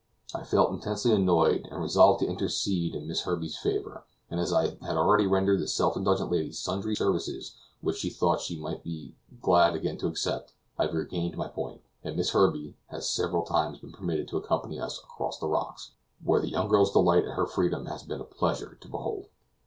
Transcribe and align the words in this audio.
I 0.33 0.41
felt 0.43 0.73
intensely 0.73 1.13
annoyed, 1.13 1.67
and 1.69 1.79
resolved 1.79 2.21
to 2.21 2.27
intercede 2.27 2.95
in 2.95 3.07
Miss 3.07 3.21
Herbey's 3.21 3.55
favor; 3.59 4.03
and 4.31 4.39
as 4.39 4.51
I 4.51 4.69
had 4.83 4.97
already 4.97 5.27
rendered 5.27 5.59
that 5.61 5.67
self 5.67 5.95
indulgent 5.95 6.31
lady 6.31 6.51
sundry 6.53 6.95
services 6.95 7.55
which 7.81 7.97
she 7.97 8.09
though 8.09 8.35
she 8.37 8.57
might 8.59 8.77
probably 8.77 8.83
be 8.91 9.15
glad 9.43 9.75
again 9.75 9.99
to 9.99 10.07
accept, 10.07 10.53
I 10.79 10.87
gained 10.87 11.37
my 11.37 11.49
point, 11.49 11.81
and 12.03 12.15
Miss 12.17 12.31
Herbey 12.31 12.77
has 12.87 13.07
several 13.07 13.43
times 13.45 13.77
been 13.77 13.91
permitted 13.91 14.27
to 14.29 14.37
accompany 14.37 14.79
us 14.79 14.97
across 14.97 15.37
the 15.37 15.45
rocks, 15.47 15.91
where 16.23 16.41
the 16.41 16.49
young 16.49 16.67
girl's 16.67 16.91
delight 16.91 17.25
at 17.25 17.35
her 17.35 17.45
freedom 17.45 17.85
has 17.85 18.01
been 18.01 18.21
a 18.21 18.23
pleasure 18.23 18.79
to 18.81 18.87
behold. 18.87 19.27